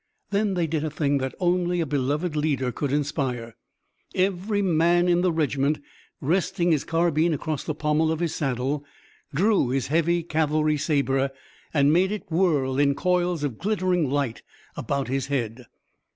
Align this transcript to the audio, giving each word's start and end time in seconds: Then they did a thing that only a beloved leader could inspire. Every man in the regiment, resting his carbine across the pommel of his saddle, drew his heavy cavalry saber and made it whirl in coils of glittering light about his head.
Then 0.31 0.55
they 0.55 0.65
did 0.65 0.83
a 0.83 0.89
thing 0.89 1.19
that 1.19 1.35
only 1.39 1.79
a 1.79 1.85
beloved 1.85 2.35
leader 2.35 2.71
could 2.71 2.91
inspire. 2.91 3.55
Every 4.15 4.63
man 4.63 5.07
in 5.07 5.21
the 5.21 5.31
regiment, 5.31 5.79
resting 6.19 6.71
his 6.71 6.83
carbine 6.83 7.35
across 7.35 7.63
the 7.63 7.75
pommel 7.75 8.11
of 8.11 8.19
his 8.19 8.33
saddle, 8.33 8.83
drew 9.31 9.69
his 9.69 9.89
heavy 9.89 10.23
cavalry 10.23 10.79
saber 10.79 11.29
and 11.71 11.93
made 11.93 12.11
it 12.11 12.31
whirl 12.31 12.79
in 12.79 12.95
coils 12.95 13.43
of 13.43 13.59
glittering 13.59 14.09
light 14.09 14.41
about 14.75 15.07
his 15.07 15.27
head. 15.27 15.67